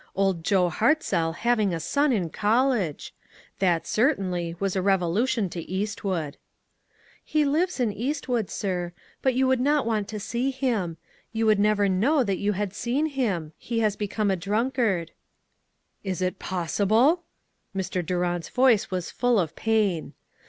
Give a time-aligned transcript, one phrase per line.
[0.15, 3.13] Old Joe Hartzell having a son in college!
[3.59, 6.37] That, certainly, was a revelation to Eastwood."
[7.23, 9.83] He lives in Eastwood, sir; but you 96 ONE COMMONPLACE DAY.
[9.83, 10.97] would not want to see him;
[11.31, 15.11] you would never know that} ou had seen him; lie has become a drunkard."
[16.03, 17.21] "Is it possible?"
[17.75, 18.03] Mr.
[18.03, 20.13] Durant's voice was full of pain.